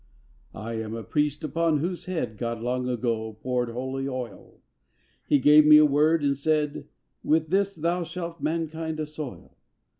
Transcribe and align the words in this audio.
I 0.55 0.79
am 0.81 0.95
a 0.95 1.03
priest 1.03 1.43
upon 1.43 1.77
whose 1.77 2.05
head 2.05 2.35
God 2.35 2.59
long 2.59 2.89
ago 2.89 3.33
poured 3.39 3.69
holy 3.69 4.07
oil; 4.07 4.59
He 5.27 5.37
gave 5.37 5.65
to 5.65 5.69
me 5.69 5.77
a 5.77 5.85
Word 5.85 6.23
and 6.23 6.35
said: 6.35 6.87
"With 7.23 7.49
this 7.51 7.75
thou 7.75 8.01
shalt 8.01 8.41
mankind 8.41 8.99
assoil!" 8.99 9.55